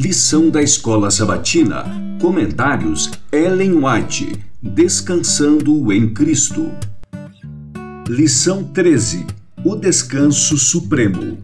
Lição 0.00 0.48
da 0.48 0.62
Escola 0.62 1.10
Sabatina. 1.10 1.84
Comentários 2.20 3.10
Ellen 3.32 3.84
White. 3.84 4.32
Descansando 4.62 5.92
em 5.92 6.14
Cristo. 6.14 6.70
Lição 8.08 8.62
13. 8.62 9.26
O 9.64 9.74
Descanso 9.74 10.56
Supremo. 10.56 11.36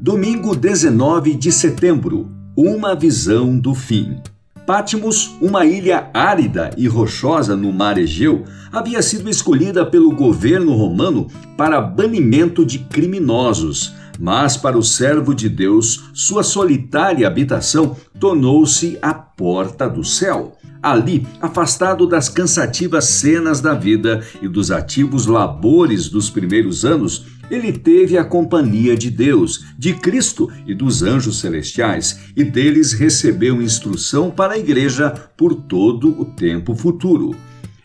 Domingo 0.00 0.54
19 0.54 1.34
de 1.34 1.50
setembro. 1.50 2.30
Uma 2.56 2.94
visão 2.94 3.58
do 3.58 3.74
fim. 3.74 4.18
Patmos, 4.64 5.36
uma 5.42 5.66
ilha 5.66 6.08
árida 6.14 6.70
e 6.76 6.86
rochosa 6.86 7.56
no 7.56 7.72
mar 7.72 7.98
Egeu, 7.98 8.44
havia 8.70 9.02
sido 9.02 9.28
escolhida 9.28 9.84
pelo 9.84 10.14
governo 10.14 10.72
romano 10.72 11.26
para 11.56 11.80
banimento 11.80 12.64
de 12.64 12.78
criminosos 12.78 13.92
mas 14.20 14.54
para 14.54 14.76
o 14.76 14.82
servo 14.82 15.34
de 15.34 15.48
Deus, 15.48 16.10
sua 16.12 16.42
solitária 16.42 17.26
habitação 17.26 17.96
tornou-se 18.18 18.98
a 19.00 19.14
porta 19.14 19.88
do 19.88 20.04
céu. 20.04 20.58
Ali, 20.82 21.26
afastado 21.40 22.06
das 22.06 22.28
cansativas 22.28 23.06
cenas 23.06 23.62
da 23.62 23.72
vida 23.72 24.22
e 24.42 24.46
dos 24.46 24.70
ativos 24.70 25.26
labores 25.26 26.10
dos 26.10 26.28
primeiros 26.28 26.84
anos, 26.84 27.24
ele 27.50 27.72
teve 27.72 28.18
a 28.18 28.24
companhia 28.24 28.94
de 28.94 29.10
Deus, 29.10 29.64
de 29.78 29.94
Cristo 29.94 30.50
e 30.66 30.74
dos 30.74 31.02
anjos 31.02 31.40
celestiais, 31.40 32.20
e 32.36 32.44
deles 32.44 32.92
recebeu 32.92 33.60
instrução 33.62 34.30
para 34.30 34.52
a 34.52 34.58
igreja 34.58 35.10
por 35.34 35.54
todo 35.54 36.20
o 36.20 36.26
tempo 36.26 36.74
futuro. 36.74 37.34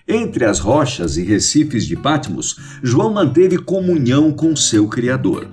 Entre 0.08 0.46
as 0.46 0.60
rochas 0.60 1.18
e 1.18 1.24
recifes 1.24 1.86
de 1.86 1.96
Patmos, 1.96 2.58
João 2.84 3.14
manteve 3.14 3.58
comunhão 3.58 4.32
com 4.32 4.54
seu 4.56 4.88
Criador 4.88 5.48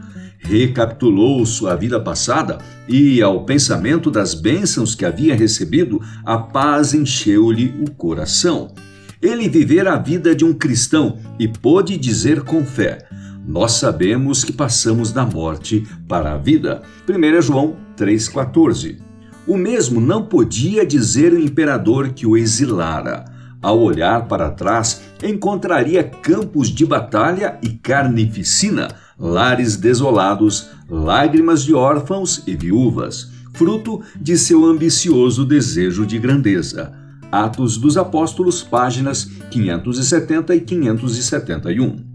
recapitulou 0.59 1.45
sua 1.47 1.74
vida 1.74 1.98
passada 2.01 2.59
e, 2.88 3.23
ao 3.23 3.45
pensamento 3.45 4.10
das 4.10 4.34
bênçãos 4.34 4.95
que 4.95 5.04
havia 5.04 5.35
recebido, 5.35 6.01
a 6.24 6.37
paz 6.38 6.95
encheu-lhe 6.95 7.74
o 7.80 7.90
coração. 7.90 8.73
Ele 9.21 9.49
vivera 9.49 9.95
a 9.95 9.99
vida 9.99 10.35
de 10.35 10.45
um 10.45 10.52
cristão 10.52 11.18
e 11.38 11.46
pôde 11.46 11.96
dizer 11.96 12.43
com 12.43 12.65
fé: 12.65 13.07
Nós 13.46 13.73
sabemos 13.73 14.43
que 14.43 14.52
passamos 14.52 15.13
da 15.13 15.24
morte 15.24 15.87
para 16.09 16.35
a 16.35 16.38
vida. 16.38 16.82
1 17.09 17.41
João 17.43 17.76
3,14. 17.96 18.98
O 19.46 19.57
mesmo 19.57 20.01
não 20.01 20.26
podia 20.26 20.85
dizer 20.87 21.32
o 21.32 21.38
imperador 21.38 22.10
que 22.10 22.26
o 22.26 22.37
exilara. 22.37 23.24
Ao 23.60 23.80
olhar 23.80 24.26
para 24.26 24.51
trás, 24.51 25.02
encontraria 25.23 26.02
campos 26.02 26.69
de 26.69 26.85
batalha 26.85 27.59
e 27.63 27.71
carnificina, 27.71 28.88
lares 29.23 29.76
desolados, 29.76 30.70
lágrimas 30.90 31.62
de 31.62 31.73
órfãos 31.73 32.42
e 32.45 32.56
viúvas, 32.56 33.30
fruto 33.52 34.02
de 34.20 34.37
seu 34.37 34.66
ambicioso 34.66 35.45
desejo 35.46 36.04
de 36.04 36.18
grandeza. 36.18 36.92
Atos 37.30 37.79
dos 37.79 37.96
Apóstolos, 37.96 38.62
páginas 38.62 39.30
570 39.51 40.56
e 40.56 40.60
571. 40.60 42.12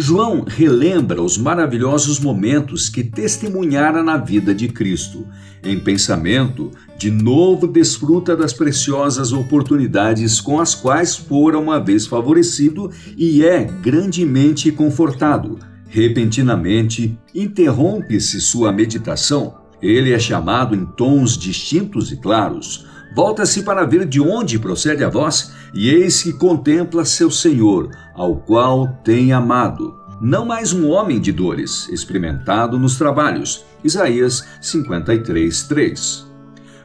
João 0.00 0.44
relembra 0.46 1.20
os 1.20 1.36
maravilhosos 1.36 2.18
momentos 2.20 2.88
que 2.88 3.02
testemunhara 3.02 4.02
na 4.02 4.16
vida 4.16 4.54
de 4.54 4.68
Cristo. 4.68 5.26
Em 5.62 5.78
pensamento, 5.78 6.70
de 6.96 7.10
novo 7.10 7.66
desfruta 7.66 8.36
das 8.36 8.52
preciosas 8.52 9.32
oportunidades 9.32 10.40
com 10.40 10.60
as 10.60 10.74
quais 10.74 11.16
fora 11.16 11.58
uma 11.58 11.80
vez 11.80 12.06
favorecido 12.06 12.90
e 13.16 13.44
é 13.44 13.64
grandemente 13.64 14.70
confortado. 14.70 15.58
Repentinamente, 15.88 17.18
interrompe-se 17.34 18.40
sua 18.40 18.70
meditação. 18.70 19.54
Ele 19.80 20.12
é 20.12 20.18
chamado 20.18 20.74
em 20.74 20.84
tons 20.84 21.36
distintos 21.36 22.12
e 22.12 22.16
claros. 22.16 22.86
Volta-se 23.16 23.62
para 23.62 23.86
ver 23.86 24.04
de 24.06 24.20
onde 24.20 24.58
procede 24.58 25.02
a 25.02 25.08
voz, 25.08 25.52
e 25.72 25.88
eis 25.88 26.22
que 26.22 26.32
contempla 26.32 27.04
seu 27.04 27.30
Senhor, 27.30 27.90
ao 28.14 28.36
qual 28.36 28.86
tem 29.02 29.32
amado. 29.32 29.96
Não 30.20 30.44
mais 30.44 30.72
um 30.72 30.88
homem 30.88 31.20
de 31.20 31.32
dores, 31.32 31.88
experimentado 31.88 32.78
nos 32.78 32.98
trabalhos. 32.98 33.64
Isaías 33.82 34.44
53, 34.60 35.62
3. 35.62 36.27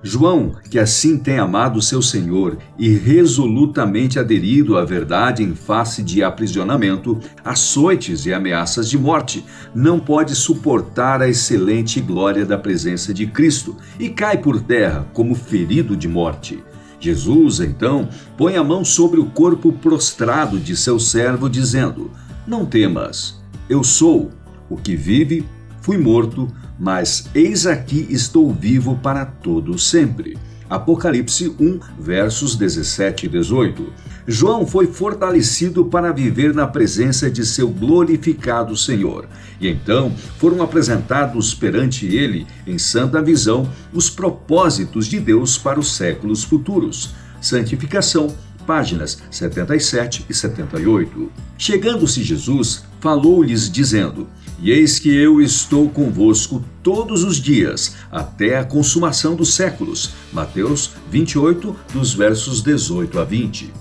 João, 0.06 0.52
que 0.70 0.78
assim 0.78 1.18
tem 1.18 1.40
amado 1.40 1.82
seu 1.82 2.02
Senhor 2.02 2.58
e 2.78 2.90
resolutamente 2.90 4.20
aderido 4.20 4.78
à 4.78 4.84
verdade 4.84 5.42
em 5.42 5.56
face 5.56 6.04
de 6.04 6.22
aprisionamento, 6.22 7.18
açoites 7.44 8.26
e 8.26 8.34
ameaças 8.34 8.90
de 8.90 8.98
morte, 8.98 9.46
não 9.74 10.02
pode 10.02 10.36
suportar 10.36 11.22
a 11.22 11.30
excelente 11.30 12.02
glória 12.02 12.46
da 12.46 12.58
presença 12.58 13.14
de 13.14 13.26
Cristo 13.26 13.78
e 13.98 14.10
cai 14.10 14.38
por 14.38 14.62
terra 14.62 15.08
como 15.14 15.34
ferido 15.34 15.96
de 15.96 16.10
morte. 16.10 16.62
Jesus, 17.00 17.62
então, 17.62 18.10
põe 18.38 18.58
a 18.58 18.64
mão 18.64 18.84
sobre 18.84 19.22
o 19.22 19.26
corpo 19.26 19.72
prostrado 19.72 20.60
de 20.60 20.76
seu 20.76 21.00
servo, 21.00 21.50
dizendo: 21.50 22.12
Não 22.46 22.66
temas, 22.66 23.42
eu 23.70 23.84
sou 23.84 24.32
o 24.70 24.76
que 24.76 24.96
vive, 24.96 25.46
fui 25.82 25.98
morto, 25.98 26.48
mas 26.78 27.26
eis 27.34 27.66
aqui 27.66 28.08
estou 28.10 28.54
vivo 28.54 28.98
para 28.98 29.26
todo 29.26 29.78
sempre. 29.78 30.38
Apocalipse 30.70 31.54
1, 31.60 31.80
versos 32.00 32.56
17 32.56 33.28
e 33.28 33.30
18. 33.30 33.94
João 34.26 34.66
foi 34.66 34.88
fortalecido 34.88 35.86
para 35.86 36.12
viver 36.12 36.54
na 36.54 36.66
presença 36.66 37.30
de 37.30 37.46
seu 37.46 37.70
glorificado 37.70 38.76
Senhor. 38.76 39.28
E 39.60 39.68
então 39.68 40.12
foram 40.40 40.64
apresentados 40.64 41.54
perante 41.54 42.08
ele, 42.08 42.48
em 42.66 42.78
santa 42.78 43.22
visão, 43.22 43.70
os 43.92 44.10
propósitos 44.10 45.08
de 45.08 45.20
Deus 45.20 45.58
para 45.58 45.80
os 45.80 45.96
séculos 45.96 46.44
futuros. 46.44 47.14
Santificação, 47.42 48.34
páginas 48.66 49.22
77 49.30 50.26
e 50.30 50.34
78. 50.34 51.32
Chegando-se 51.58 52.24
Jesus, 52.24 52.84
falou-lhes, 53.04 53.70
dizendo: 53.70 54.30
E 54.58 54.72
eis 54.72 54.98
que 54.98 55.14
eu 55.14 55.42
estou 55.42 55.90
convosco 55.90 56.64
todos 56.82 57.22
os 57.26 57.36
dias, 57.36 57.98
até 58.10 58.58
a 58.58 58.64
consumação 58.64 59.36
dos 59.36 59.54
séculos. 59.54 60.12
Mateus 60.32 60.92
28, 61.12 61.76
dos 61.94 62.14
versos 62.14 62.64
18 62.64 63.20
a 63.20 63.26
20. 63.26 63.74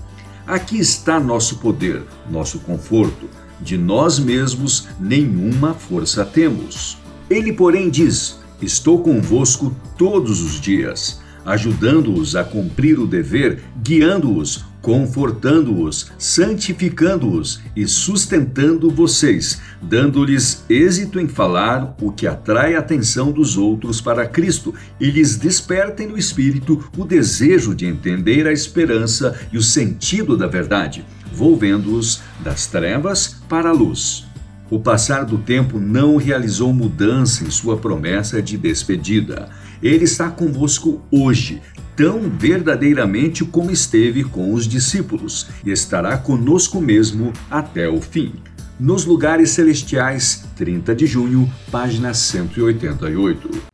Aqui 0.45 0.77
está 0.77 1.21
nosso 1.21 1.59
poder, 1.59 2.03
nosso 2.29 2.59
conforto. 2.59 3.29
De 3.61 3.77
nós 3.77 4.19
mesmos 4.19 4.89
nenhuma 4.99 5.73
força 5.73 6.25
temos. 6.25 6.97
Ele, 7.29 7.53
porém, 7.53 7.89
diz: 7.89 8.39
Estou 8.61 9.01
convosco 9.01 9.73
todos 9.97 10.41
os 10.41 10.59
dias 10.59 11.22
ajudando-os 11.45 12.35
a 12.35 12.43
cumprir 12.43 12.99
o 12.99 13.07
dever, 13.07 13.59
guiando-os, 13.81 14.65
confortando-os, 14.81 16.11
santificando-os 16.17 17.61
e 17.73 17.87
sustentando 17.87 18.91
vocês, 18.91 19.61
dando-lhes 19.81 20.65
êxito 20.69 21.21
em 21.21 21.27
falar 21.27 21.95
o 22.01 22.11
que 22.11 22.27
atrai 22.27 22.75
a 22.75 22.79
atenção 22.79 23.31
dos 23.31 23.57
outros 23.57 24.01
para 24.01 24.27
Cristo 24.27 24.73
e 24.99 25.09
lhes 25.09 25.37
despertem 25.37 26.07
no 26.07 26.17
espírito 26.17 26.83
o 26.97 27.05
desejo 27.05 27.73
de 27.73 27.85
entender 27.85 28.45
a 28.45 28.51
esperança 28.51 29.39
e 29.53 29.57
o 29.57 29.63
sentido 29.63 30.35
da 30.35 30.47
verdade, 30.47 31.05
volvendo-os 31.31 32.21
das 32.43 32.67
trevas 32.67 33.37
para 33.47 33.69
a 33.69 33.73
luz. 33.73 34.32
O 34.73 34.79
passar 34.79 35.23
do 35.23 35.37
tempo 35.37 35.79
não 35.79 36.17
realizou 36.17 36.73
mudança 36.73 37.43
em 37.43 37.51
sua 37.51 37.77
promessa 37.77 38.41
de 38.41 38.57
despedida. 38.57 39.49
Ele 39.83 40.03
está 40.03 40.31
convosco 40.31 40.99
hoje, 41.11 41.61
tão 41.95 42.27
verdadeiramente 42.27 43.45
como 43.45 43.69
esteve 43.69 44.23
com 44.23 44.51
os 44.51 44.67
discípulos, 44.67 45.45
e 45.63 45.69
estará 45.69 46.17
conosco 46.17 46.81
mesmo 46.81 47.31
até 47.51 47.87
o 47.87 48.01
fim. 48.01 48.33
Nos 48.79 49.05
Lugares 49.05 49.51
Celestiais, 49.51 50.43
30 50.55 50.95
de 50.95 51.05
junho, 51.05 51.47
página 51.69 52.11
188. 52.11 53.72